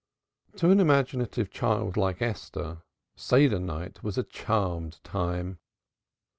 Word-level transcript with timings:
To 0.55 0.71
an 0.71 0.79
imaginative 0.79 1.51
child 1.51 1.95
like 1.95 2.23
Esther, 2.23 2.81
Seder 3.15 3.59
night 3.59 4.01
was 4.03 4.17
a 4.17 4.23
charmed 4.23 4.99
time. 5.03 5.59